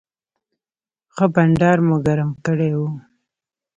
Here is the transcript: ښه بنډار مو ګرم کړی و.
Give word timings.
ښه 1.15 1.25
بنډار 1.33 1.77
مو 1.87 1.95
ګرم 2.05 2.31
کړی 2.45 2.71
و. 2.77 2.81